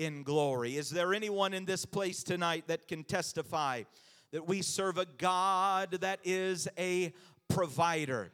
[0.00, 0.78] in glory.
[0.78, 3.82] Is there anyone in this place tonight that can testify
[4.32, 7.12] that we serve a God that is a
[7.50, 8.32] provider?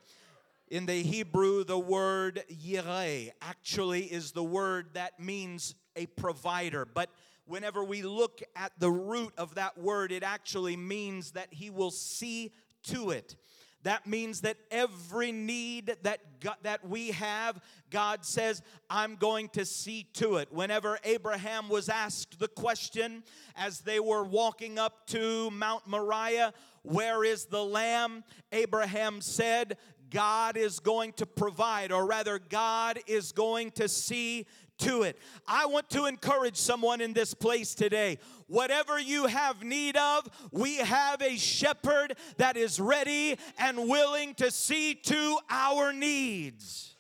[0.69, 6.85] In the Hebrew, the word yireh actually is the word that means a provider.
[6.85, 7.11] But
[7.47, 11.91] whenever we look at the root of that word, it actually means that he will
[11.91, 12.53] see
[12.85, 13.35] to it.
[13.83, 19.65] That means that every need that God, that we have, God says, "I'm going to
[19.65, 23.23] see to it." Whenever Abraham was asked the question
[23.55, 29.79] as they were walking up to Mount Moriah, "Where is the lamb?" Abraham said,
[30.11, 34.47] God is going to provide, or rather, God is going to see
[34.79, 35.19] to it.
[35.47, 38.19] I want to encourage someone in this place today.
[38.47, 44.51] Whatever you have need of, we have a shepherd that is ready and willing to
[44.51, 46.95] see to our needs.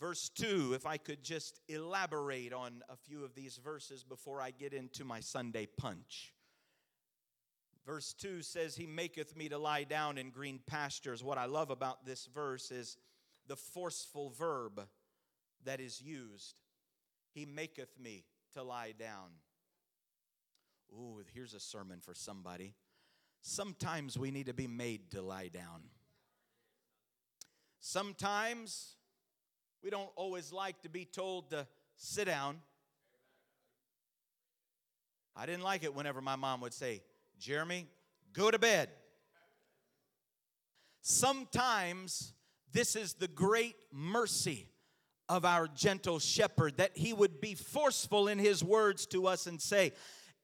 [0.00, 4.52] Verse 2, if I could just elaborate on a few of these verses before I
[4.52, 6.34] get into my Sunday punch.
[7.84, 11.24] Verse 2 says, He maketh me to lie down in green pastures.
[11.24, 12.96] What I love about this verse is
[13.48, 14.86] the forceful verb
[15.64, 16.60] that is used.
[17.32, 19.30] He maketh me to lie down.
[20.92, 22.74] Ooh, here's a sermon for somebody.
[23.42, 25.82] Sometimes we need to be made to lie down.
[27.80, 28.96] Sometimes
[29.82, 32.60] we don't always like to be told to sit down.
[35.36, 37.02] I didn't like it whenever my mom would say,
[37.38, 37.86] Jeremy,
[38.32, 38.88] go to bed.
[41.00, 42.32] Sometimes
[42.72, 44.66] this is the great mercy
[45.28, 49.60] of our gentle shepherd that he would be forceful in his words to us and
[49.60, 49.92] say,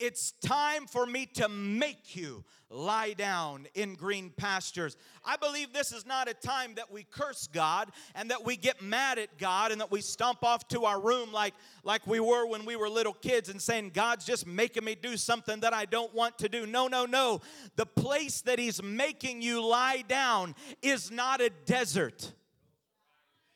[0.00, 4.96] it's time for me to make you lie down in green pastures.
[5.24, 8.82] I believe this is not a time that we curse God and that we get
[8.82, 12.46] mad at God and that we stomp off to our room like, like we were
[12.46, 15.84] when we were little kids and saying, God's just making me do something that I
[15.84, 16.66] don't want to do.
[16.66, 17.40] No, no, no.
[17.76, 22.32] The place that He's making you lie down is not a desert.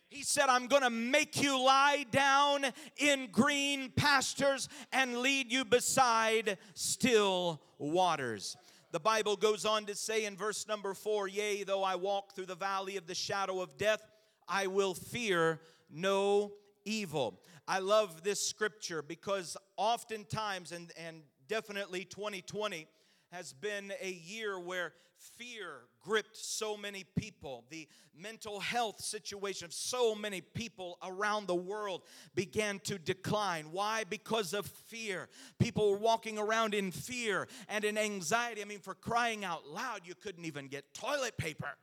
[0.09, 2.65] He said, I'm going to make you lie down
[2.97, 8.57] in green pastures and lead you beside still waters.
[8.91, 12.47] The Bible goes on to say in verse number four, Yea, though I walk through
[12.47, 14.01] the valley of the shadow of death,
[14.49, 15.61] I will fear
[15.91, 16.53] no
[16.87, 17.39] evil.
[17.67, 22.87] I love this scripture because oftentimes, and, and definitely 2020
[23.31, 24.95] has been a year where
[25.37, 27.65] fear gripped so many people.
[27.71, 32.03] The mental health situation of so many people around the world
[32.35, 33.73] began to decline.
[33.73, 34.05] Why?
[34.05, 35.29] Because of fear.
[35.59, 38.63] People were walking around in fear and in anxiety.
[38.63, 41.77] I mean, for crying out loud, you couldn't even get toilet paper.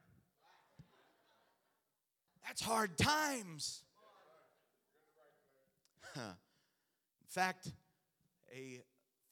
[2.45, 3.83] That's hard times.
[6.15, 6.21] In
[7.27, 7.71] fact,
[8.53, 8.81] a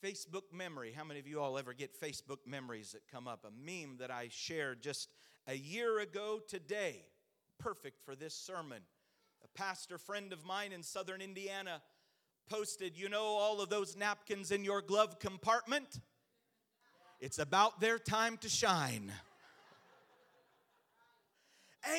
[0.04, 0.92] Facebook memory.
[0.94, 3.46] How many of you all ever get Facebook memories that come up?
[3.46, 5.08] A meme that I shared just
[5.48, 7.06] a year ago today,
[7.58, 8.82] perfect for this sermon.
[9.46, 11.82] A pastor friend of mine in southern Indiana
[12.50, 16.02] posted, You know, all of those napkins in your glove compartment?
[17.22, 19.14] It's about their time to shine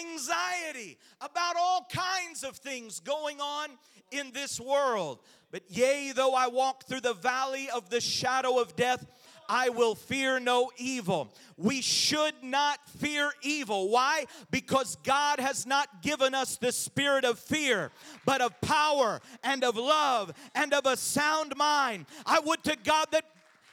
[0.00, 3.68] anxiety about all kinds of things going on
[4.10, 5.20] in this world.
[5.50, 9.06] But yea, though I walk through the valley of the shadow of death,
[9.48, 11.32] I will fear no evil.
[11.56, 13.88] We should not fear evil.
[13.90, 14.26] Why?
[14.50, 17.90] Because God has not given us the spirit of fear,
[18.24, 22.06] but of power and of love and of a sound mind.
[22.24, 23.24] I would to God that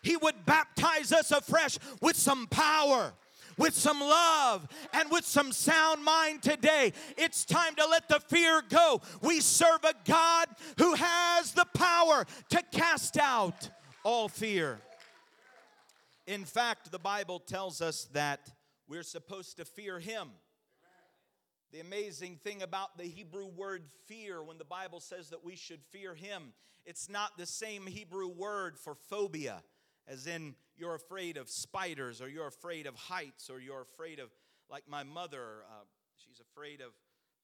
[0.01, 3.13] He would baptize us afresh with some power
[3.57, 6.93] with some love and with some sound mind today.
[7.17, 9.01] It's time to let the fear go.
[9.21, 10.47] We serve a God
[10.77, 13.69] who has the power to cast out
[14.03, 14.79] all fear.
[16.27, 18.51] In fact, the Bible tells us that
[18.87, 20.29] we're supposed to fear Him.
[21.71, 25.79] The amazing thing about the Hebrew word fear, when the Bible says that we should
[25.91, 26.53] fear Him,
[26.85, 29.63] it's not the same Hebrew word for phobia
[30.07, 34.29] as in you're afraid of spiders or you're afraid of heights or you're afraid of,
[34.69, 35.83] like my mother, uh,
[36.17, 36.91] she's afraid of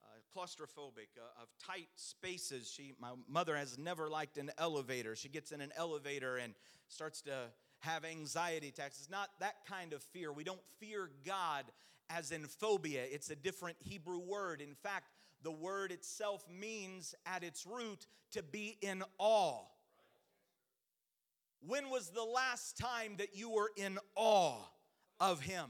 [0.04, 2.72] uh, claustrophobic, uh, of tight spaces.
[2.74, 5.16] She, my mother has never liked an elevator.
[5.16, 6.54] She gets in an elevator and
[6.88, 7.48] starts to
[7.80, 8.98] have anxiety attacks.
[9.00, 10.32] It's not that kind of fear.
[10.34, 11.66] We don't fear God
[12.10, 14.62] as in phobia, it's a different Hebrew word.
[14.62, 15.08] In fact,
[15.44, 19.64] the word itself means at its root to be in awe
[21.66, 24.58] when was the last time that you were in awe
[25.20, 25.66] of Him?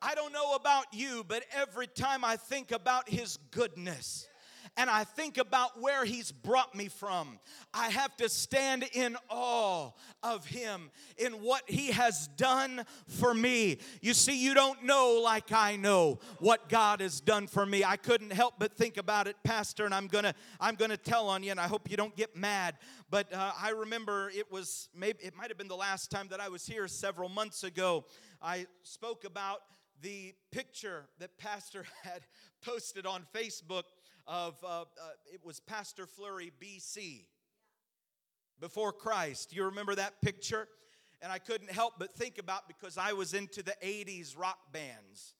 [0.00, 4.28] I don't know about you, but every time I think about His goodness,
[4.76, 7.38] and I think about where He's brought me from,
[7.72, 9.90] I have to stand in awe
[10.22, 13.78] of Him in what He has done for me.
[14.00, 17.84] You see, you don't know like I know what God has done for me.
[17.84, 21.42] I couldn't help but think about it, Pastor, and I'm gonna I'm gonna tell on
[21.42, 22.76] you, and I hope you don't get mad.
[23.10, 26.40] But uh, I remember it was maybe it might have been the last time that
[26.40, 28.04] I was here several months ago.
[28.42, 29.60] I spoke about
[30.02, 32.22] the picture that Pastor had
[32.62, 33.84] posted on Facebook
[34.26, 34.84] of uh, uh,
[35.32, 37.24] it was Pastor Flurry BC
[38.60, 39.54] before Christ.
[39.54, 40.68] You remember that picture?
[41.22, 45.34] And I couldn't help but think about because I was into the 80s rock bands.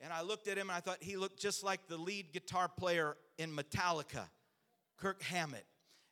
[0.00, 2.68] And I looked at him and I thought he looked just like the lead guitar
[2.68, 4.28] player in Metallica,
[4.96, 5.66] Kirk Hammett.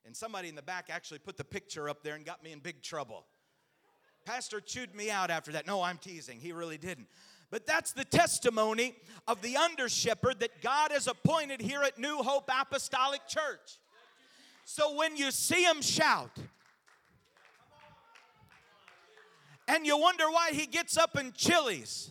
[0.04, 2.60] And somebody in the back actually put the picture up there and got me in
[2.60, 3.26] big trouble.
[4.24, 5.66] Pastor chewed me out after that.
[5.66, 6.38] No, I'm teasing.
[6.38, 7.08] He really didn't.
[7.52, 8.94] But that's the testimony
[9.28, 13.78] of the under shepherd that God has appointed here at New Hope Apostolic Church.
[14.64, 16.30] So when you see him shout,
[19.68, 22.10] and you wonder why he gets up in Chili's.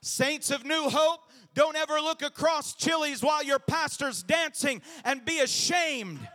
[0.00, 1.20] Saints of New Hope,
[1.54, 6.26] don't ever look across Chili's while your pastor's dancing and be ashamed.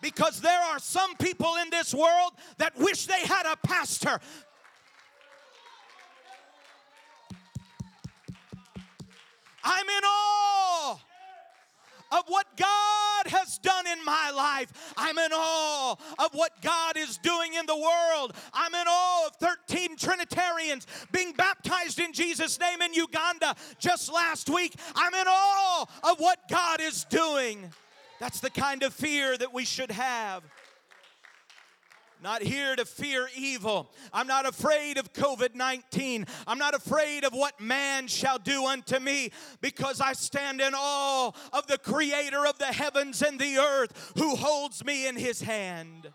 [0.00, 4.20] Because there are some people in this world that wish they had a pastor
[9.64, 11.00] I'm in awe
[12.10, 14.72] of what God has done in my life.
[14.96, 18.34] I'm in awe of what God is doing in the world.
[18.52, 24.48] I'm in awe of 13 Trinitarians being baptized in Jesus' name in Uganda just last
[24.48, 24.74] week.
[24.94, 27.70] I'm in awe of what God is doing.
[28.20, 30.42] That's the kind of fear that we should have.
[32.22, 33.90] Not here to fear evil.
[34.12, 36.26] I'm not afraid of COVID 19.
[36.46, 39.30] I'm not afraid of what man shall do unto me
[39.60, 44.34] because I stand in awe of the creator of the heavens and the earth who
[44.34, 46.08] holds me in his hand.
[46.08, 46.10] I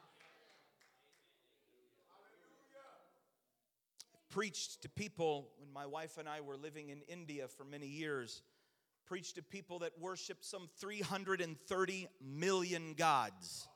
[4.30, 8.42] Preached to people when my wife and I were living in India for many years.
[9.06, 13.68] Preached to people that worship some 330 million gods.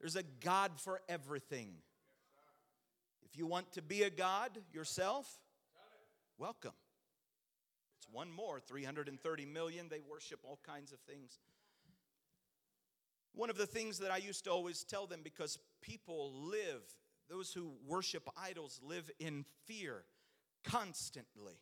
[0.00, 1.74] There's a God for everything.
[3.22, 5.38] If you want to be a God yourself,
[6.38, 6.72] welcome.
[7.98, 9.88] It's one more 330 million.
[9.90, 11.38] They worship all kinds of things.
[13.34, 16.82] One of the things that I used to always tell them because people live,
[17.28, 20.04] those who worship idols live in fear
[20.64, 21.60] constantly.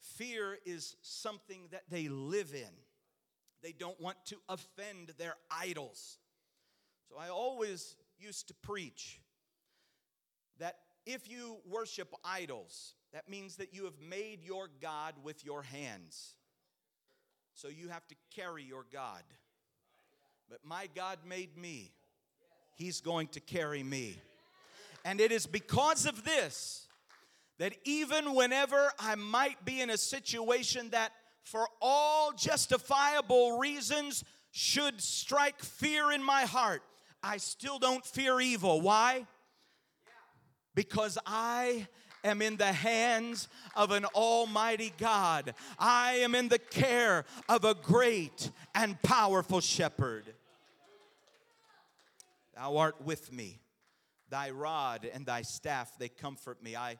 [0.00, 2.70] Fear is something that they live in.
[3.62, 6.18] They don't want to offend their idols.
[7.08, 9.20] So I always used to preach
[10.58, 15.62] that if you worship idols, that means that you have made your God with your
[15.62, 16.34] hands.
[17.54, 19.22] So you have to carry your God.
[20.50, 21.92] But my God made me,
[22.74, 24.16] He's going to carry me.
[25.04, 26.86] And it is because of this
[27.58, 31.12] that even whenever I might be in a situation that,
[31.42, 36.82] for all justifiable reasons, should strike fear in my heart,
[37.22, 38.80] I still don't fear evil.
[38.80, 39.26] Why?
[40.74, 41.86] Because I
[42.22, 45.54] am in the hands of an almighty God.
[45.78, 50.24] I am in the care of a great and powerful shepherd.
[52.54, 53.60] Thou art with me.
[54.28, 56.74] Thy rod and thy staff, they comfort me.
[56.74, 56.96] I,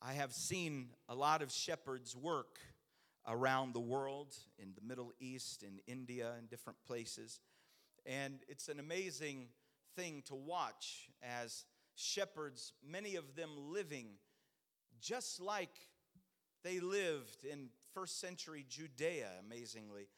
[0.00, 2.58] I have seen a lot of shepherds work
[3.28, 7.38] around the world, in the Middle East, in India, in different places.
[8.06, 9.48] And it's an amazing
[9.96, 14.06] thing to watch as shepherds, many of them living
[15.00, 15.74] just like
[16.62, 20.08] they lived in first century Judea, amazingly.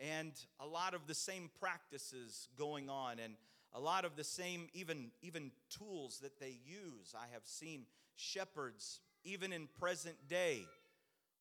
[0.00, 3.34] And a lot of the same practices going on, and
[3.74, 7.14] a lot of the same, even, even tools that they use.
[7.14, 7.84] I have seen
[8.16, 10.62] shepherds, even in present day,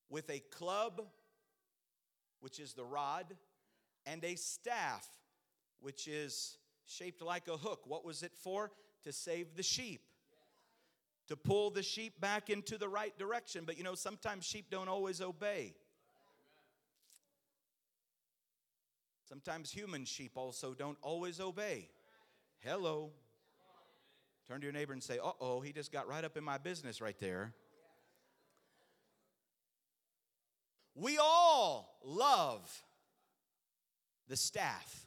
[0.09, 1.01] with a club,
[2.41, 3.25] which is the rod,
[4.05, 5.07] and a staff,
[5.81, 6.57] which is
[6.87, 7.81] shaped like a hook.
[7.85, 8.71] What was it for?
[9.03, 10.01] To save the sheep,
[11.27, 13.63] to pull the sheep back into the right direction.
[13.65, 15.73] But you know, sometimes sheep don't always obey.
[19.27, 21.89] Sometimes human sheep also don't always obey.
[22.59, 23.11] Hello.
[24.47, 26.57] Turn to your neighbor and say, uh oh, he just got right up in my
[26.57, 27.53] business right there.
[30.93, 32.69] We all love
[34.27, 35.05] the staff.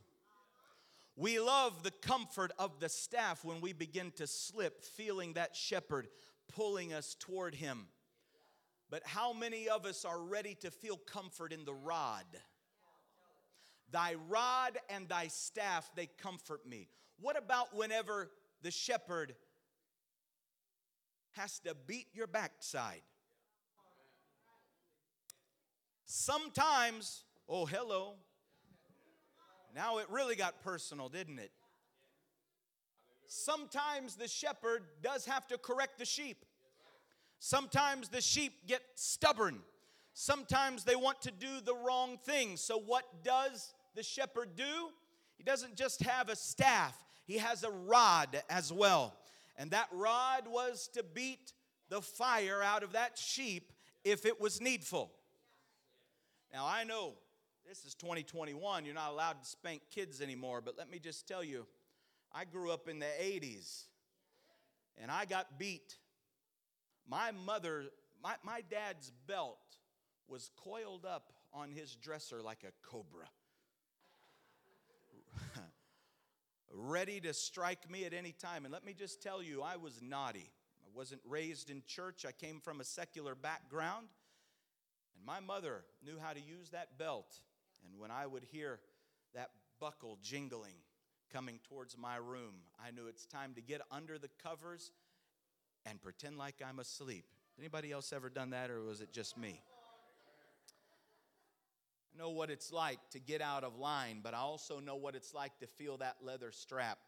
[1.16, 6.08] We love the comfort of the staff when we begin to slip, feeling that shepherd
[6.48, 7.86] pulling us toward him.
[8.90, 12.26] But how many of us are ready to feel comfort in the rod?
[13.90, 16.88] Thy rod and thy staff, they comfort me.
[17.20, 18.30] What about whenever
[18.62, 19.36] the shepherd
[21.32, 23.02] has to beat your backside?
[26.04, 28.16] Sometimes, oh, hello.
[29.74, 31.50] Now it really got personal, didn't it?
[33.26, 36.44] Sometimes the shepherd does have to correct the sheep.
[37.40, 39.60] Sometimes the sheep get stubborn.
[40.12, 42.56] Sometimes they want to do the wrong thing.
[42.56, 44.90] So, what does the shepherd do?
[45.36, 49.16] He doesn't just have a staff, he has a rod as well.
[49.56, 51.52] And that rod was to beat
[51.88, 53.72] the fire out of that sheep
[54.04, 55.12] if it was needful.
[56.52, 57.14] Now, I know
[57.68, 61.42] this is 2021, you're not allowed to spank kids anymore, but let me just tell
[61.42, 61.66] you,
[62.32, 63.84] I grew up in the 80s
[65.00, 65.96] and I got beat.
[67.08, 67.84] My mother,
[68.22, 69.58] my, my dad's belt
[70.28, 73.28] was coiled up on his dresser like a cobra,
[76.72, 78.64] ready to strike me at any time.
[78.64, 80.50] And let me just tell you, I was naughty.
[80.82, 84.08] I wasn't raised in church, I came from a secular background.
[85.16, 87.40] And my mother knew how to use that belt.
[87.84, 88.80] And when I would hear
[89.34, 89.50] that
[89.80, 90.76] buckle jingling
[91.32, 94.92] coming towards my room, I knew it's time to get under the covers
[95.86, 97.24] and pretend like I'm asleep.
[97.58, 99.60] Anybody else ever done that, or was it just me?
[102.14, 105.14] I know what it's like to get out of line, but I also know what
[105.14, 106.98] it's like to feel that leather strap.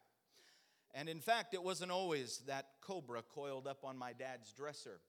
[0.94, 5.00] And in fact, it wasn't always that cobra coiled up on my dad's dresser.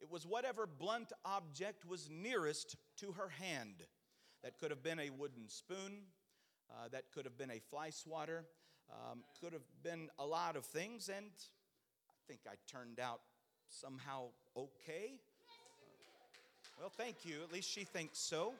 [0.00, 3.84] It was whatever blunt object was nearest to her hand.
[4.44, 6.02] That could have been a wooden spoon,
[6.70, 8.44] uh, that could have been a fly swatter,
[8.92, 11.30] um, could have been a lot of things, and
[12.10, 13.20] I think I turned out
[13.70, 15.14] somehow okay.
[16.78, 17.36] well, thank you.
[17.42, 18.52] At least she thinks so.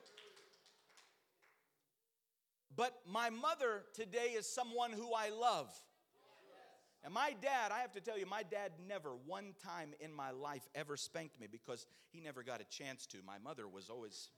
[2.75, 5.69] But my mother today is someone who I love.
[7.03, 10.31] And my dad, I have to tell you, my dad never one time in my
[10.31, 13.17] life ever spanked me because he never got a chance to.
[13.23, 14.31] My mother was always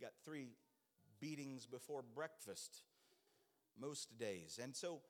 [0.00, 0.48] got three
[1.20, 2.82] beatings before breakfast
[3.78, 4.58] most days.
[4.62, 5.00] And so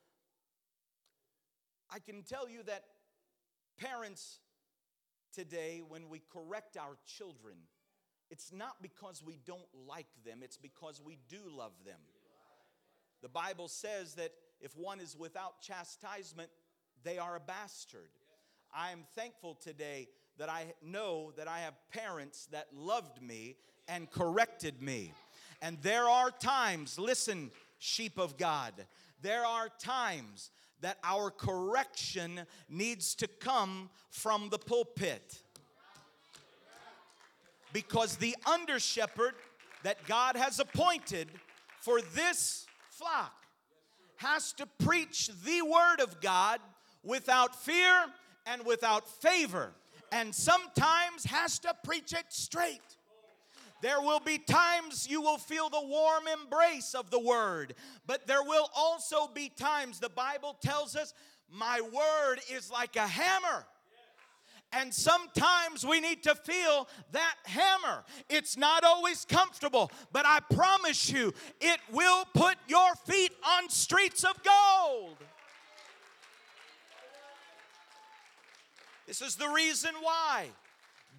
[1.91, 2.85] I can tell you that
[3.79, 4.39] parents
[5.33, 7.57] today, when we correct our children,
[8.31, 12.01] it's not because we don't like them, it's because we do love them.
[13.23, 16.51] The Bible says that if one is without chastisement,
[17.03, 18.11] they are a bastard.
[18.75, 23.57] I am thankful today that I know that I have parents that loved me
[23.89, 25.13] and corrected me.
[25.63, 28.73] And there are times, listen, sheep of God,
[29.23, 35.39] there are times that our correction needs to come from the pulpit.
[37.73, 39.35] Because the under shepherd
[39.83, 41.29] that God has appointed
[41.81, 43.33] for this flock
[44.17, 46.61] has to preach the word of God
[47.03, 48.07] without fear
[48.47, 49.73] and without favor,
[50.12, 52.81] and sometimes has to preach it straight.
[53.83, 57.75] There will be times you will feel the warm embrace of the word,
[58.07, 61.14] but there will also be times, the Bible tells us,
[61.50, 63.67] my word is like a hammer.
[64.73, 68.05] And sometimes we need to feel that hammer.
[68.29, 74.23] It's not always comfortable, but I promise you, it will put your feet on streets
[74.23, 75.17] of gold.
[79.11, 80.47] This is the reason why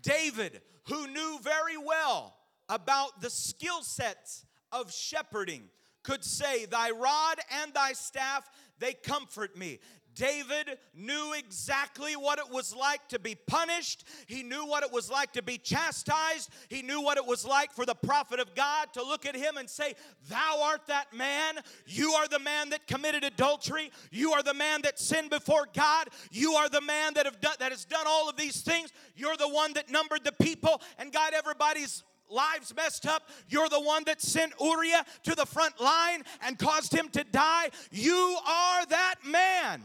[0.01, 2.33] David, who knew very well
[2.69, 5.63] about the skill sets of shepherding,
[6.01, 9.79] could say, Thy rod and thy staff, they comfort me.
[10.15, 14.06] David knew exactly what it was like to be punished.
[14.27, 16.50] He knew what it was like to be chastised.
[16.70, 19.58] He knew what it was like for the prophet of God to look at him
[19.58, 19.96] and say,
[20.30, 21.60] Thou art that man.
[21.86, 23.91] You are the man that committed adultery.
[24.12, 26.10] You are the man that sinned before God.
[26.32, 28.91] You are the man that, have done, that has done all of these things.
[29.15, 33.30] You're the one that numbered the people and got everybody's lives messed up.
[33.50, 37.70] You're the one that sent Uriah to the front line and caused him to die.
[37.91, 39.84] You are that man.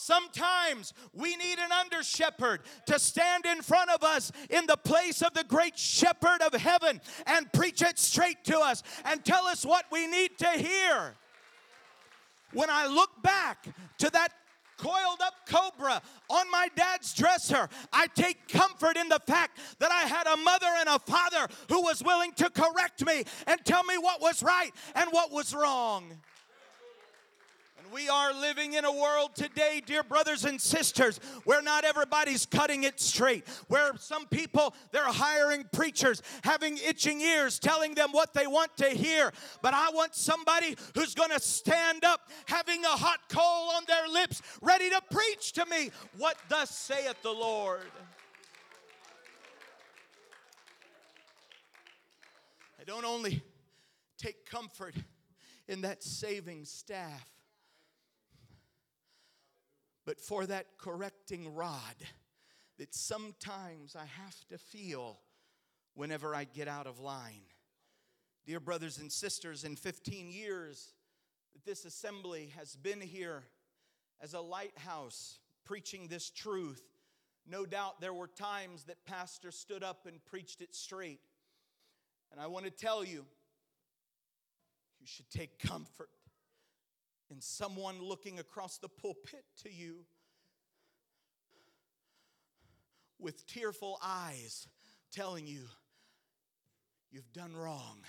[0.00, 5.20] Sometimes we need an under shepherd to stand in front of us in the place
[5.20, 9.62] of the great shepherd of heaven and preach it straight to us and tell us
[9.62, 11.16] what we need to hear.
[12.54, 14.32] When I look back to that
[14.78, 17.68] coiled up cobra on my dad's dresser.
[17.92, 21.82] I take comfort in the fact that I had a mother and a father who
[21.82, 26.18] was willing to correct me and tell me what was right and what was wrong.
[27.92, 32.84] We are living in a world today, dear brothers and sisters, where not everybody's cutting
[32.84, 33.48] it straight.
[33.68, 38.90] Where some people, they're hiring preachers, having itching ears, telling them what they want to
[38.90, 39.32] hear.
[39.60, 44.08] But I want somebody who's going to stand up, having a hot coal on their
[44.08, 47.80] lips, ready to preach to me what thus saith the Lord.
[52.80, 53.42] I don't only
[54.16, 54.94] take comfort
[55.66, 57.26] in that saving staff,
[60.04, 61.94] but for that correcting rod
[62.78, 65.20] that sometimes I have to feel
[65.94, 67.42] whenever I get out of line.
[68.46, 70.94] Dear brothers and sisters, in 15 years
[71.52, 73.44] that this assembly has been here
[74.20, 76.82] as a lighthouse preaching this truth,
[77.46, 81.20] no doubt there were times that Pastor stood up and preached it straight.
[82.32, 83.26] And I want to tell you,
[85.00, 86.10] you should take comfort
[87.30, 90.04] in someone looking across the pulpit to you
[93.18, 94.66] with tearful eyes
[95.12, 95.62] telling you,
[97.12, 98.04] You've done wrong,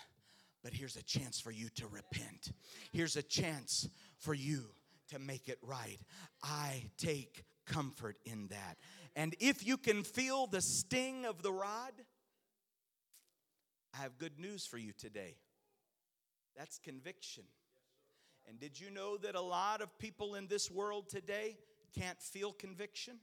[0.64, 2.52] but here's a chance for you to repent.
[2.92, 4.64] Here's a chance for you
[5.10, 5.98] to make it right.
[6.44, 8.78] I take comfort in that.
[9.16, 11.94] And if you can feel the sting of the rod,
[13.94, 15.36] I have good news for you today.
[16.56, 17.44] That's conviction.
[18.52, 21.58] And did you know that a lot of people in this world today
[21.98, 23.16] can't feel conviction?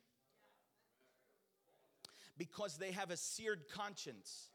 [2.38, 4.48] Because they have a seared conscience.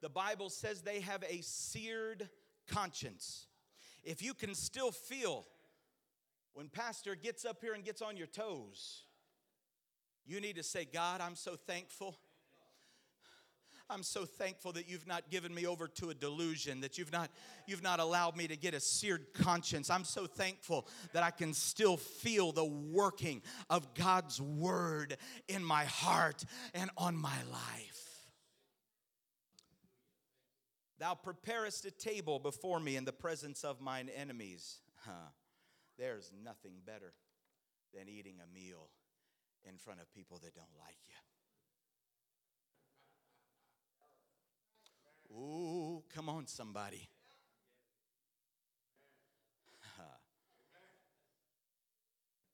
[0.00, 2.28] The Bible says they have a seared
[2.68, 3.48] conscience.
[4.04, 5.44] If you can still feel
[6.52, 9.02] when pastor gets up here and gets on your toes,
[10.24, 12.16] you need to say, God, I'm so thankful
[13.90, 17.30] I'm so thankful that you've not given me over to a delusion, that you've not,
[17.66, 19.90] you've not allowed me to get a seared conscience.
[19.90, 25.84] I'm so thankful that I can still feel the working of God's word in my
[25.84, 28.04] heart and on my life.
[30.98, 34.78] Thou preparest a table before me in the presence of mine enemies.
[35.04, 35.28] Huh.
[35.98, 37.12] There's nothing better
[37.92, 38.88] than eating a meal
[39.68, 41.23] in front of people that don't like you.
[45.36, 47.08] Ooh, come on, somebody.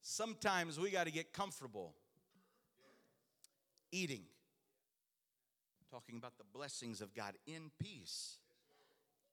[0.00, 1.94] Sometimes we got to get comfortable
[3.92, 4.22] eating,
[5.90, 8.38] talking about the blessings of God in peace,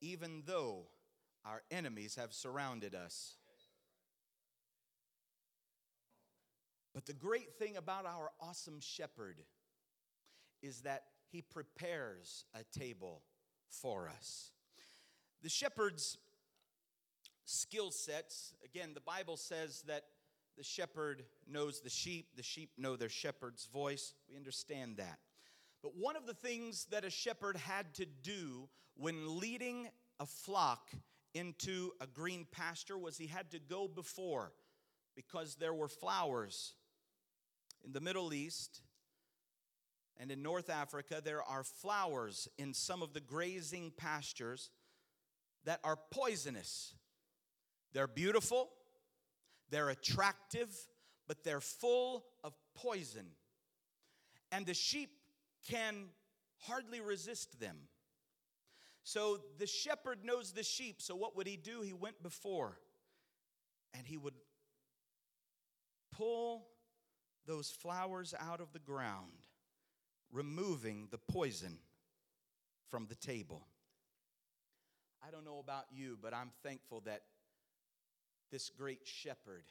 [0.01, 0.87] even though
[1.45, 3.35] our enemies have surrounded us.
[6.93, 9.43] But the great thing about our awesome shepherd
[10.61, 13.21] is that he prepares a table
[13.69, 14.51] for us.
[15.43, 16.17] The shepherd's
[17.45, 20.03] skill sets, again, the Bible says that
[20.57, 24.13] the shepherd knows the sheep, the sheep know their shepherd's voice.
[24.29, 25.19] We understand that.
[25.83, 29.87] But one of the things that a shepherd had to do when leading
[30.19, 30.91] a flock
[31.33, 34.51] into a green pasture was he had to go before
[35.15, 36.73] because there were flowers
[37.85, 38.81] in the Middle East
[40.19, 44.71] and in North Africa, there are flowers in some of the grazing pastures
[45.65, 46.93] that are poisonous.
[47.93, 48.69] They're beautiful,
[49.69, 50.69] they're attractive,
[51.27, 53.27] but they're full of poison.
[54.51, 55.09] And the sheep
[55.69, 56.05] can
[56.59, 57.77] hardly resist them.
[59.03, 61.01] So the shepherd knows the sheep.
[61.01, 61.81] So what would he do?
[61.81, 62.79] He went before
[63.93, 64.33] and he would
[66.11, 66.67] pull
[67.45, 69.47] those flowers out of the ground
[70.31, 71.77] removing the poison
[72.89, 73.65] from the table.
[75.25, 77.23] I don't know about you, but I'm thankful that
[78.51, 79.63] this great shepherd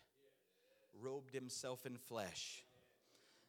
[1.00, 2.62] robed himself in flesh.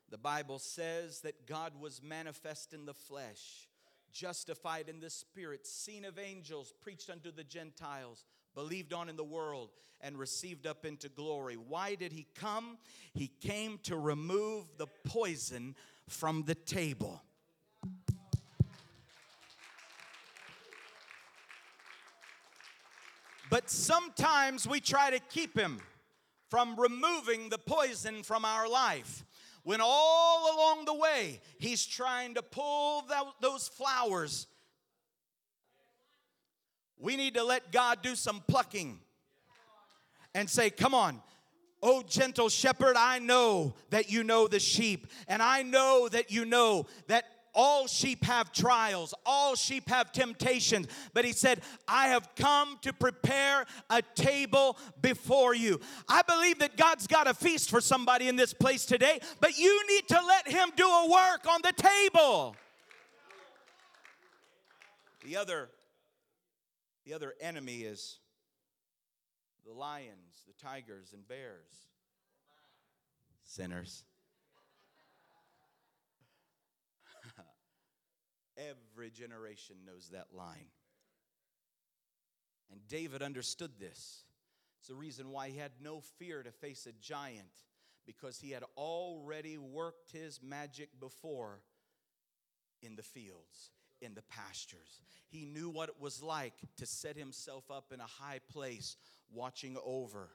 [0.09, 3.67] The Bible says that God was manifest in the flesh,
[4.13, 8.23] justified in the spirit, seen of angels, preached unto the Gentiles,
[8.55, 11.55] believed on in the world, and received up into glory.
[11.55, 12.77] Why did he come?
[13.13, 15.75] He came to remove the poison
[16.07, 17.21] from the table.
[23.49, 25.79] But sometimes we try to keep him
[26.49, 29.25] from removing the poison from our life.
[29.63, 33.05] When all along the way, he's trying to pull
[33.41, 34.47] those flowers.
[36.97, 38.99] We need to let God do some plucking
[40.33, 41.21] and say, Come on,
[41.81, 46.43] Oh, gentle shepherd, I know that you know the sheep, and I know that you
[46.43, 47.25] know that
[47.57, 50.87] all sheep have trials, all sheep have temptations.
[51.13, 55.79] But he said, I have come to prepare a table before you.
[56.07, 59.87] I believe that God's got a feast for somebody in this place today, but you
[59.87, 62.55] need to let him do a work on the table.
[65.25, 65.69] The other,
[67.05, 68.19] the other enemy is
[69.65, 71.89] the lions, the tigers, and bears.
[73.43, 74.03] Sinners.
[78.57, 80.71] Every generation knows that line.
[82.71, 84.23] And David understood this.
[84.79, 87.63] It's the reason why he had no fear to face a giant
[88.05, 91.61] because he had already worked his magic before
[92.81, 95.01] in the fields, in the pastures.
[95.27, 98.95] He knew what it was like to set himself up in a high place,
[99.33, 100.29] watching over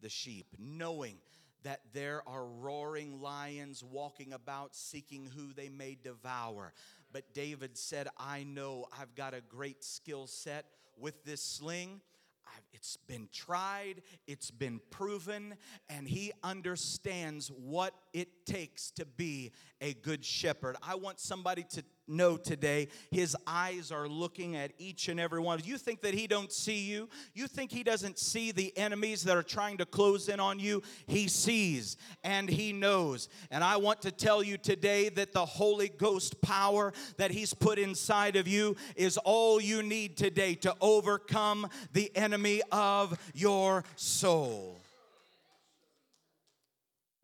[0.00, 1.16] the sheep, knowing
[1.64, 6.72] that there are roaring lions walking about seeking who they may devour.
[7.12, 12.00] But David said, I know I've got a great skill set with this sling.
[12.46, 15.56] I've, it's been tried, it's been proven,
[15.88, 20.76] and he understands what it takes to be a good shepherd.
[20.82, 25.60] I want somebody to know today his eyes are looking at each and every one.
[25.64, 27.08] You think that he don't see you?
[27.34, 30.82] You think he doesn't see the enemies that are trying to close in on you?
[31.06, 33.28] He sees and he knows.
[33.50, 37.78] And I want to tell you today that the Holy Ghost power that he's put
[37.78, 44.80] inside of you is all you need today to overcome the enemy of your soul.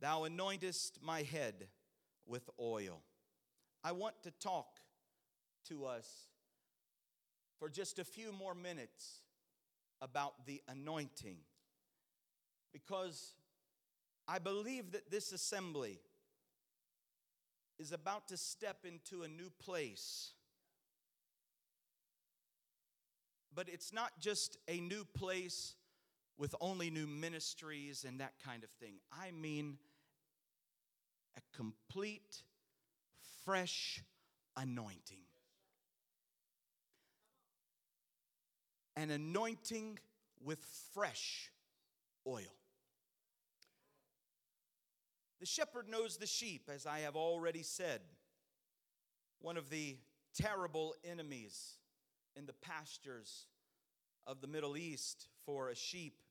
[0.01, 1.69] Thou anointest my head
[2.27, 3.01] with oil.
[3.83, 4.74] I want to talk
[5.69, 6.09] to us
[7.59, 9.21] for just a few more minutes
[10.01, 11.39] about the anointing
[12.73, 13.35] because
[14.27, 16.01] I believe that this assembly
[17.79, 20.33] is about to step into a new place.
[23.55, 25.75] But it's not just a new place
[26.37, 28.95] with only new ministries and that kind of thing.
[29.13, 29.79] I mean,
[31.37, 32.43] a complete,
[33.45, 34.03] fresh
[34.57, 35.19] anointing.
[38.97, 39.99] An anointing
[40.43, 41.51] with fresh
[42.27, 42.55] oil.
[45.41, 48.01] The shepherd knows the sheep, as I have already said.
[49.41, 49.97] One of the
[50.35, 51.75] terrible enemies
[52.37, 53.47] in the pastures
[54.27, 56.23] of the Middle East for a sheep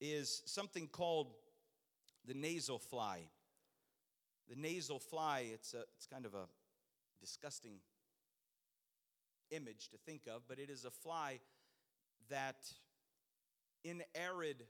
[0.00, 1.34] is something called
[2.26, 3.20] the nasal fly.
[4.48, 6.46] The nasal fly, it's, a, it's kind of a
[7.20, 7.74] disgusting
[9.54, 11.40] image to think of, but it is a fly
[12.30, 12.72] that
[13.84, 14.64] in arid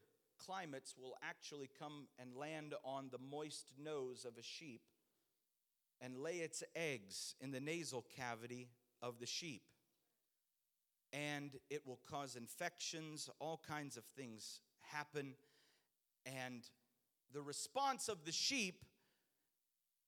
[0.44, 4.82] climates will actually come and land on the moist nose of a sheep
[6.00, 8.68] and lay its eggs in the nasal cavity
[9.00, 9.62] of the sheep.
[11.12, 15.34] And it will cause infections, all kinds of things happen.
[16.26, 16.64] And
[17.32, 18.84] the response of the sheep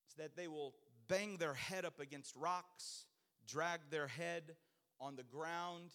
[0.09, 0.75] is that they will
[1.09, 3.07] bang their head up against rocks,
[3.47, 4.57] drag their head
[5.01, 5.91] on the ground,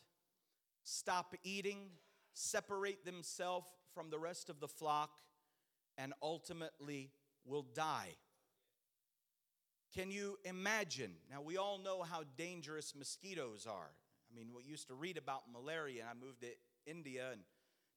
[0.84, 1.90] stop eating,
[2.34, 5.12] separate themselves from the rest of the flock,
[5.98, 7.12] and ultimately
[7.46, 8.16] will die.
[9.94, 11.12] Can you imagine?
[11.30, 13.92] Now, we all know how dangerous mosquitoes are.
[14.32, 16.48] I mean, we used to read about malaria, and I moved to
[16.86, 17.42] India, and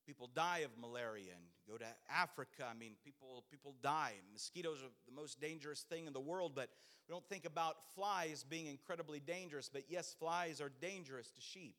[0.07, 2.65] people die of malaria and go to africa.
[2.69, 4.13] I mean people people die.
[4.33, 6.69] Mosquitoes are the most dangerous thing in the world but
[7.09, 11.77] we don't think about flies being incredibly dangerous but yes flies are dangerous to sheep.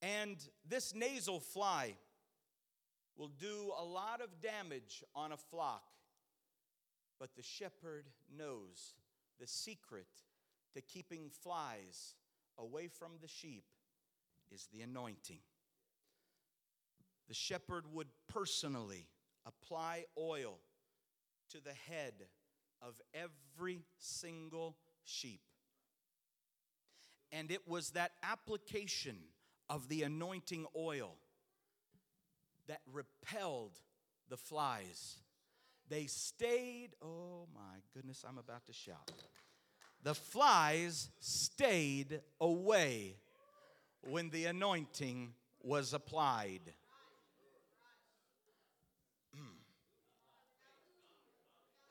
[0.00, 0.36] And
[0.68, 1.94] this nasal fly
[3.16, 5.82] will do a lot of damage on a flock
[7.18, 8.04] but the shepherd
[8.36, 8.94] knows
[9.40, 10.06] the secret
[10.74, 12.14] to keeping flies
[12.58, 13.64] away from the sheep
[14.52, 15.40] is the anointing
[17.28, 19.06] the shepherd would personally
[19.46, 20.58] apply oil
[21.50, 22.14] to the head
[22.82, 25.40] of every single sheep.
[27.30, 29.16] And it was that application
[29.68, 31.16] of the anointing oil
[32.66, 33.78] that repelled
[34.28, 35.16] the flies.
[35.88, 39.12] They stayed, oh my goodness, I'm about to shout.
[40.02, 43.16] The flies stayed away
[44.02, 46.60] when the anointing was applied.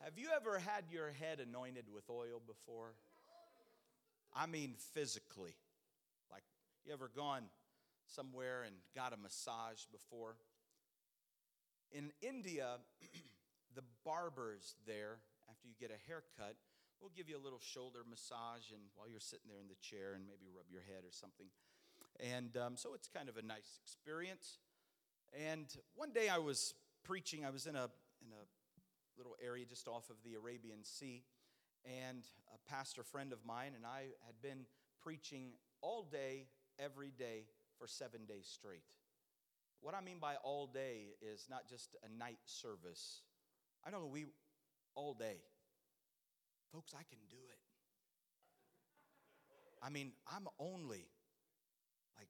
[0.07, 2.95] Have you ever had your head anointed with oil before?
[4.33, 5.51] I mean, physically.
[6.31, 6.43] Like,
[6.85, 7.43] you ever gone
[8.05, 10.37] somewhere and got a massage before?
[11.91, 12.79] In India,
[13.75, 15.19] the barbers there,
[15.51, 16.55] after you get a haircut,
[17.01, 20.13] we'll give you a little shoulder massage and while you're sitting there in the chair
[20.15, 21.47] and maybe rub your head or something.
[22.23, 24.59] And um, so it's kind of a nice experience.
[25.35, 27.91] And one day I was preaching, I was in a,
[28.23, 28.47] in a
[29.17, 31.23] little area just off of the Arabian Sea,
[31.85, 34.65] and a pastor friend of mine and I had been
[35.01, 35.51] preaching
[35.81, 36.47] all day,
[36.79, 37.45] every day,
[37.77, 38.83] for seven days straight.
[39.81, 43.21] What I mean by all day is not just a night service.
[43.85, 44.25] I don't know we
[44.95, 45.37] all day.
[46.73, 47.59] Folks, I can do it.
[49.81, 51.05] I mean, I'm only
[52.17, 52.29] like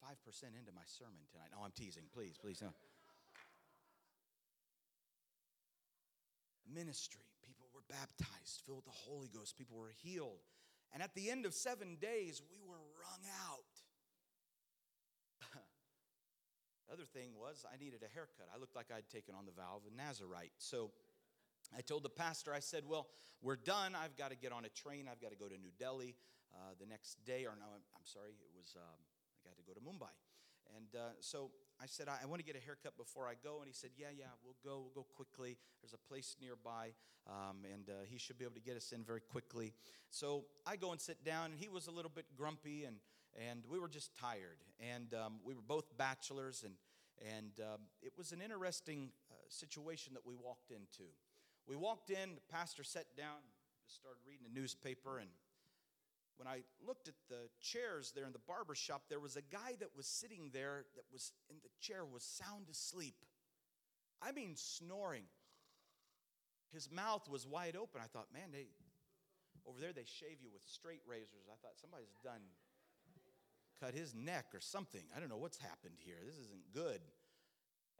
[0.00, 1.48] 5% into my sermon tonight.
[1.52, 2.04] No, I'm teasing.
[2.14, 2.62] Please, please.
[2.62, 2.68] No.
[6.72, 7.24] Ministry.
[7.42, 9.56] People were baptized, filled with the Holy Ghost.
[9.56, 10.42] People were healed.
[10.92, 13.72] And at the end of seven days, we were wrung out.
[16.86, 18.48] the other thing was, I needed a haircut.
[18.54, 20.52] I looked like I'd taken on the vow of a Nazarite.
[20.58, 20.90] So
[21.76, 23.08] I told the pastor, I said, Well,
[23.42, 23.94] we're done.
[23.94, 25.08] I've got to get on a train.
[25.10, 26.14] I've got to go to New Delhi
[26.54, 27.44] uh, the next day.
[27.44, 29.00] Or no, I'm sorry, it was, um,
[29.44, 30.12] I got to go to Mumbai.
[30.74, 31.50] And uh, so
[31.80, 33.58] I said, I, I want to get a haircut before I go.
[33.58, 34.80] And he said, Yeah, yeah, we'll go.
[34.82, 35.56] We'll go quickly.
[35.82, 36.92] There's a place nearby,
[37.28, 39.74] um, and uh, he should be able to get us in very quickly.
[40.10, 42.96] So I go and sit down, and he was a little bit grumpy, and,
[43.48, 44.58] and we were just tired.
[44.80, 46.74] And um, we were both bachelors, and,
[47.20, 51.10] and um, it was an interesting uh, situation that we walked into.
[51.66, 53.42] We walked in, the pastor sat down,
[53.86, 55.28] just started reading a newspaper, and
[56.38, 59.76] when I looked at the chairs there in the barber shop, there was a guy
[59.80, 63.16] that was sitting there that was in the chair was sound asleep.
[64.22, 65.24] I mean snoring.
[66.72, 68.00] His mouth was wide open.
[68.02, 68.66] I thought, man, they
[69.66, 71.48] over there they shave you with straight razors.
[71.50, 72.42] I thought somebody's done
[73.80, 75.02] cut his neck or something.
[75.14, 76.16] I don't know what's happened here.
[76.24, 77.00] This isn't good.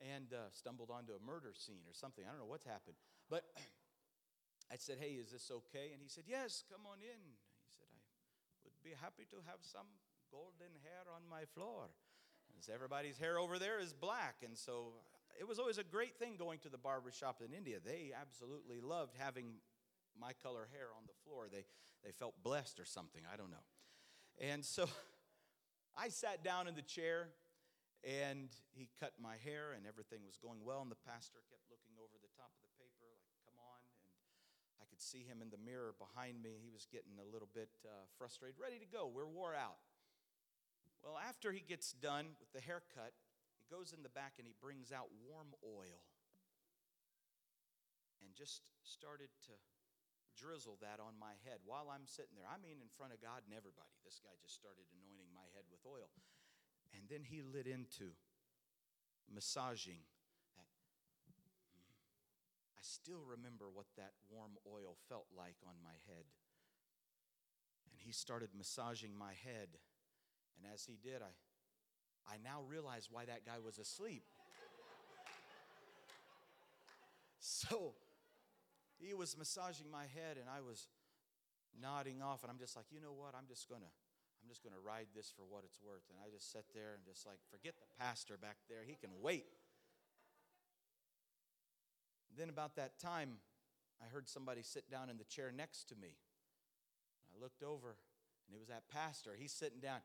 [0.01, 2.25] And uh, stumbled onto a murder scene or something.
[2.25, 2.96] I don't know what's happened.
[3.29, 3.44] But
[4.72, 5.92] I said, hey, is this okay?
[5.92, 7.20] And he said, yes, come on in.
[7.64, 9.90] He said, I would be happy to have some
[10.31, 11.90] golden hair on my floor.
[12.55, 14.46] As everybody's hair over there is black.
[14.46, 14.94] And so
[15.35, 17.83] it was always a great thing going to the barber shop in India.
[17.83, 19.59] They absolutely loved having
[20.14, 21.51] my color hair on the floor.
[21.51, 21.66] They,
[22.07, 23.27] they felt blessed or something.
[23.27, 23.66] I don't know.
[24.38, 24.87] And so
[25.99, 27.35] I sat down in the chair
[28.07, 30.79] and he cut my hair and everything was going well.
[30.79, 33.83] And the pastor kept looking over the top of the paper, like, come on.
[34.79, 36.57] I could see him in the mirror behind me.
[36.57, 39.05] He was getting a little bit uh, frustrated, ready to go.
[39.05, 39.77] We're wore out.
[41.05, 43.13] Well, after he gets done with the haircut,
[43.61, 46.01] he goes in the back and he brings out warm oil
[48.25, 49.55] and just started to
[50.33, 52.49] drizzle that on my head while I'm sitting there.
[52.49, 53.93] I mean, in front of God and everybody.
[54.01, 56.09] This guy just started anointing my head with oil.
[56.97, 58.17] And then he lit into
[59.29, 60.01] massaging
[62.87, 66.31] still remember what that warm oil felt like on my head.
[67.90, 69.79] And he started massaging my head.
[70.57, 71.35] And as he did, I,
[72.31, 74.25] I now realize why that guy was asleep.
[77.40, 77.94] so
[78.99, 80.88] he was massaging my head, and I was
[81.75, 82.42] nodding off.
[82.42, 83.35] And I'm just like, you know what?
[83.35, 83.92] I'm just going to.
[84.44, 86.07] I'm just going to ride this for what it's worth.
[86.07, 88.87] And I just sat there and just like, forget the pastor back there.
[88.87, 89.56] He can wait.
[92.37, 93.38] Then, about that time,
[94.03, 96.16] I heard somebody sit down in the chair next to me.
[97.35, 97.96] I looked over,
[98.46, 99.31] and it was that pastor.
[99.38, 100.01] He's sitting down.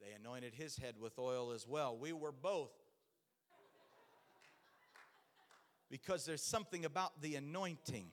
[0.00, 1.96] They anointed his head with oil as well.
[1.96, 2.72] We were both.
[5.90, 8.06] Because there's something about the anointing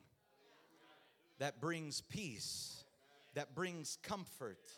[1.39, 2.83] that brings peace,
[3.33, 4.71] that brings comfort.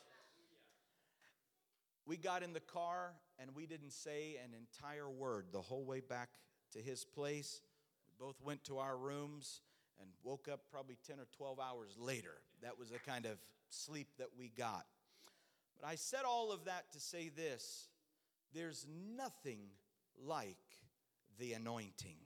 [2.06, 6.00] We got in the car and we didn't say an entire word the whole way
[6.00, 6.30] back
[6.74, 7.62] to his place
[8.22, 9.62] both went to our rooms
[10.00, 12.42] and woke up probably 10 or 12 hours later.
[12.62, 13.38] That was the kind of
[13.70, 14.86] sleep that we got.
[15.80, 17.88] But I said all of that to say this
[18.54, 19.60] there's nothing
[20.24, 20.58] like
[21.40, 22.18] the anointing.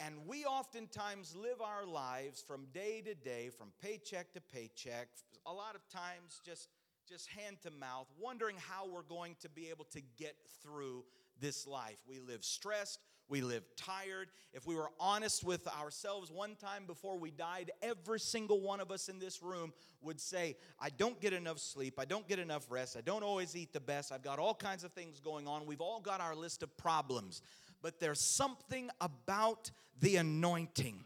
[0.00, 5.08] And we oftentimes live our lives from day to day, from paycheck to paycheck,
[5.46, 6.68] a lot of times just,
[7.08, 11.04] just hand to mouth, wondering how we're going to be able to get through
[11.40, 11.98] this life.
[12.08, 14.28] We live stressed, we live tired.
[14.52, 18.90] If we were honest with ourselves one time before we died, every single one of
[18.90, 22.70] us in this room would say, I don't get enough sleep, I don't get enough
[22.70, 25.66] rest, I don't always eat the best, I've got all kinds of things going on.
[25.66, 27.42] We've all got our list of problems.
[27.82, 31.04] But there's something about the anointing.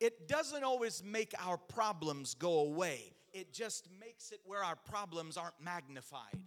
[0.00, 5.36] It doesn't always make our problems go away, it just makes it where our problems
[5.36, 6.38] aren't magnified.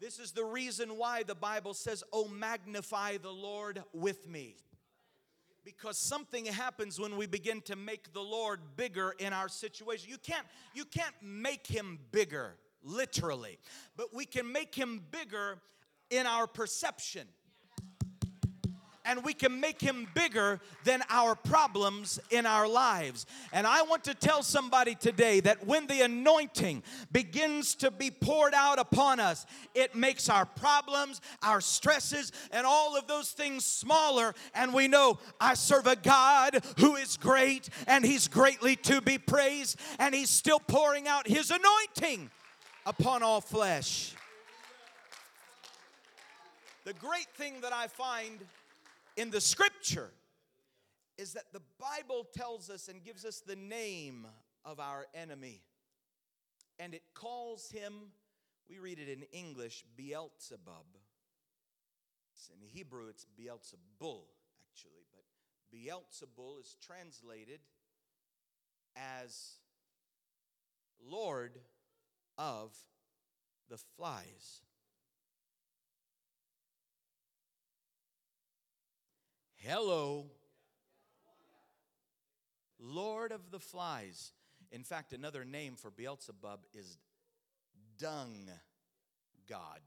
[0.00, 4.56] This is the reason why the Bible says, Oh, magnify the Lord with me.
[5.64, 10.08] because something happens when we begin to make the Lord bigger in our situation.
[10.08, 13.58] You can't you can't make him bigger literally,
[13.96, 15.58] but we can make him bigger
[16.10, 17.26] in our perception
[19.08, 23.24] and we can make him bigger than our problems in our lives.
[23.54, 28.52] And I want to tell somebody today that when the anointing begins to be poured
[28.52, 34.34] out upon us, it makes our problems, our stresses, and all of those things smaller.
[34.54, 39.16] And we know I serve a God who is great and he's greatly to be
[39.16, 42.30] praised, and he's still pouring out his anointing
[42.84, 44.14] upon all flesh.
[46.84, 48.38] The great thing that I find
[49.18, 50.12] in the scripture
[51.18, 54.24] is that the Bible tells us and gives us the name
[54.64, 55.60] of our enemy.
[56.78, 57.92] And it calls him,
[58.70, 60.86] we read it in English, Beelzebub.
[62.54, 64.22] In Hebrew, it's Beelzebul,
[64.70, 65.24] actually, but
[65.74, 67.58] Beelzebul is translated
[68.94, 69.56] as
[71.04, 71.58] Lord
[72.38, 72.76] of
[73.68, 74.62] the flies.
[79.60, 80.26] Hello.
[82.78, 84.32] Lord of the flies.
[84.70, 86.96] In fact, another name for Beelzebub is
[87.98, 88.48] dung
[89.48, 89.80] god.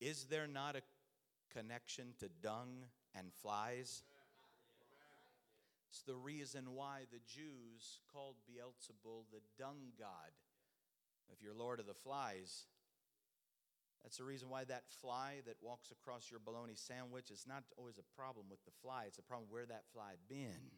[0.00, 0.82] Is there not a
[1.52, 4.02] connection to dung and flies?
[5.90, 10.32] It's the reason why the Jews called Beelzebul the dung god.
[11.30, 12.64] If you're Lord of the flies,
[14.06, 17.98] that's the reason why that fly that walks across your bologna sandwich is not always
[17.98, 20.70] a problem with the fly, it's a problem where that fly been.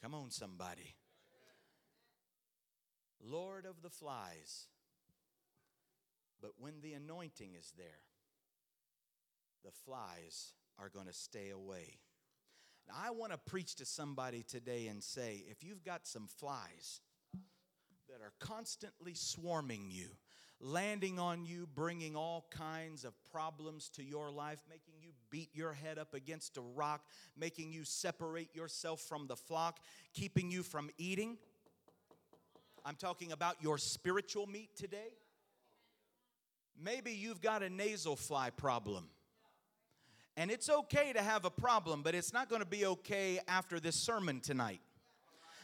[0.00, 0.94] Come on, somebody.
[3.20, 4.68] Lord of the flies.
[6.40, 7.98] But when the anointing is there,
[9.64, 11.98] the flies are going to stay away.
[12.86, 17.00] Now, I want to preach to somebody today and say if you've got some flies
[18.08, 20.10] that are constantly swarming you,
[20.60, 25.72] landing on you, bringing all kinds of problems to your life, making you beat your
[25.72, 27.02] head up against a rock,
[27.36, 29.80] making you separate yourself from the flock,
[30.12, 31.38] keeping you from eating.
[32.84, 35.14] I'm talking about your spiritual meat today.
[36.82, 39.08] Maybe you've got a nasal fly problem.
[40.36, 43.80] And it's okay to have a problem, but it's not going to be okay after
[43.80, 44.80] this sermon tonight.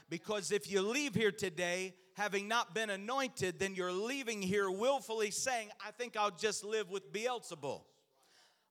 [0.08, 5.30] Because if you leave here today having not been anointed, then you're leaving here willfully
[5.30, 7.82] saying, I think I'll just live with Beelzebul.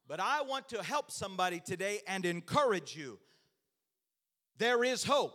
[0.07, 3.19] But I want to help somebody today and encourage you.
[4.57, 5.33] There is hope,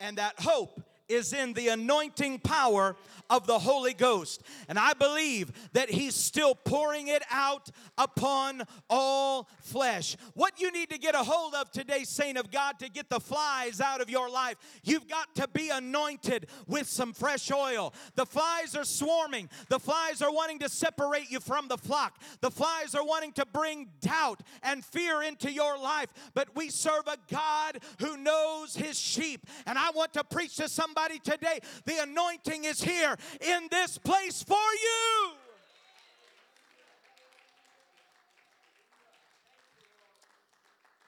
[0.00, 0.80] and that hope
[1.10, 2.96] is in the anointing power
[3.28, 4.42] of the Holy Ghost.
[4.68, 10.16] And I believe that He's still pouring it out upon all flesh.
[10.34, 13.20] What you need to get a hold of today, saint of God, to get the
[13.20, 17.94] flies out of your life, you've got to be anointed with some fresh oil.
[18.14, 22.50] The flies are swarming, the flies are wanting to separate you from the flock, the
[22.50, 26.08] flies are wanting to bring doubt and fear into your life.
[26.34, 29.46] But we serve a God who knows His sheep.
[29.66, 33.98] And I want to preach to somebody somebody today, the anointing is here in this
[33.98, 35.32] place for you.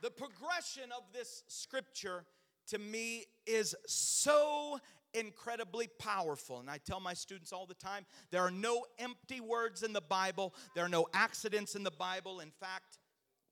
[0.02, 2.24] The progression of this scripture
[2.68, 4.78] to me is so
[5.14, 6.58] incredibly powerful.
[6.58, 10.00] And I tell my students all the time there are no empty words in the
[10.00, 12.40] Bible, there are no accidents in the Bible.
[12.40, 12.98] In fact,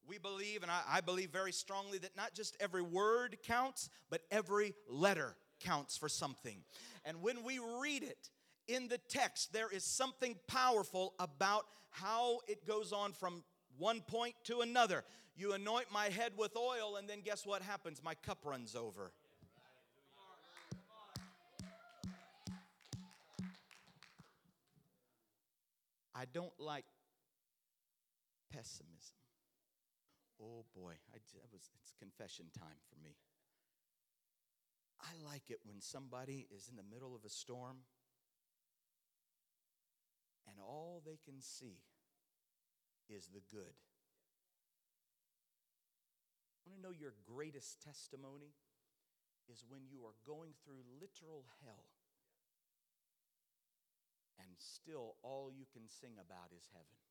[0.08, 4.22] we believe, and I, I, believe very strongly, that not just every word counts, but
[4.32, 6.58] every letter counts for something.
[7.04, 8.30] And when we read it
[8.66, 13.44] in the text, there is something powerful about how it goes on from
[13.78, 15.04] one point to another.
[15.36, 18.02] You anoint my head with oil, and then guess what happens?
[18.02, 19.12] My cup runs over.
[26.14, 26.84] I don't like
[28.52, 29.16] pessimism.
[30.42, 31.18] Oh boy, I,
[31.52, 33.16] was, it's confession time for me.
[35.02, 37.78] I like it when somebody is in the middle of a storm
[40.46, 41.80] and all they can see
[43.08, 43.74] is the good.
[46.54, 48.54] I want to know your greatest testimony?
[49.50, 51.90] Is when you are going through literal hell
[54.38, 57.09] and still all you can sing about is heaven.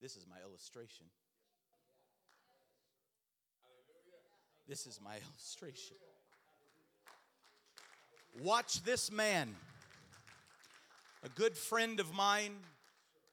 [0.00, 1.06] This is my illustration.
[4.68, 5.96] This is my illustration.
[8.42, 9.54] Watch this man,
[11.22, 12.56] a good friend of mine,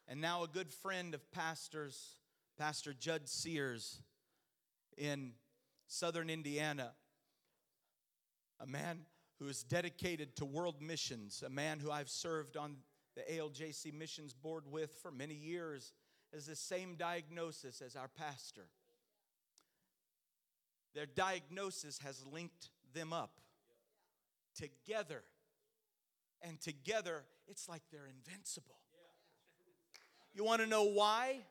[0.08, 2.16] and now a good friend of pastors,
[2.58, 4.00] Pastor Judd Sears
[4.98, 5.34] in
[5.88, 6.92] southern Indiana,
[8.62, 9.00] a man
[9.40, 12.78] who is dedicated to world missions, a man who I've served on
[13.16, 15.92] the ALJC Missions Board with for many years,
[16.34, 18.68] has the same diagnosis as our pastor.
[20.96, 23.42] Their diagnosis has linked them up
[24.56, 25.24] together.
[26.42, 28.76] And together, it's like they're invincible.
[30.34, 31.42] You want to know why?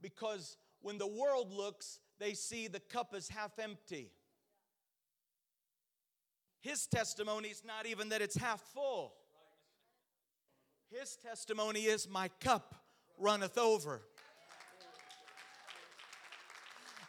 [0.00, 4.10] Because when the world looks, they see the cup is half empty.
[6.60, 9.12] His testimony is not even that it's half full.
[10.90, 12.74] His testimony is, My cup
[13.18, 14.02] runneth over.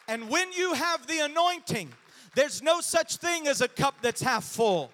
[0.08, 1.91] And when you have the anointing,
[2.36, 4.91] there's no such thing as a cup that's half full.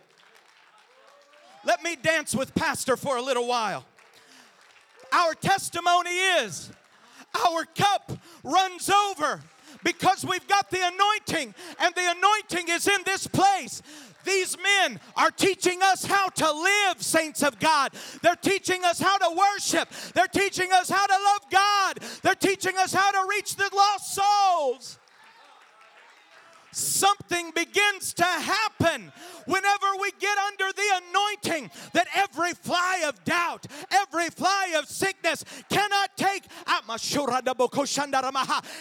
[1.65, 3.85] Let me dance with Pastor for a little while.
[5.11, 6.71] Our testimony is
[7.47, 8.11] our cup
[8.43, 9.41] runs over
[9.83, 13.81] because we've got the anointing, and the anointing is in this place.
[14.23, 17.91] These men are teaching us how to live, saints of God.
[18.21, 19.89] They're teaching us how to worship.
[20.13, 21.99] They're teaching us how to love God.
[22.21, 24.99] They're teaching us how to reach the lost souls
[26.71, 29.11] something begins to happen
[29.45, 35.43] whenever we get under the anointing that every fly of doubt, every fly of sickness
[35.69, 36.45] cannot take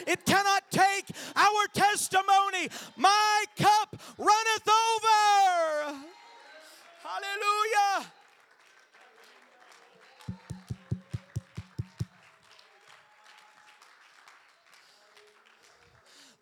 [0.07, 2.69] it cannot take our testimony.
[2.97, 6.01] My cup runneth over.
[7.03, 8.13] Hallelujah.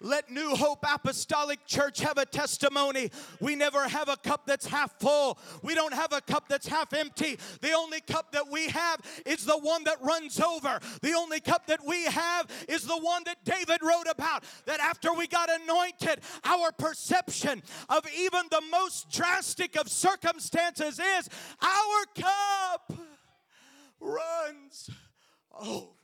[0.01, 3.11] Let New Hope Apostolic Church have a testimony.
[3.41, 5.39] We never have a cup that's half full.
[5.63, 7.37] We don't have a cup that's half empty.
[7.61, 10.79] The only cup that we have is the one that runs over.
[11.03, 14.45] The only cup that we have is the one that David wrote about.
[14.67, 21.29] That after we got anointed, our perception of even the most drastic of circumstances is
[21.61, 22.93] our cup
[24.01, 24.91] runs
[25.59, 25.98] over.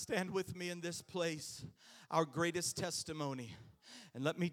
[0.00, 1.62] Stand with me in this place,
[2.10, 3.54] our greatest testimony.
[4.14, 4.48] And let me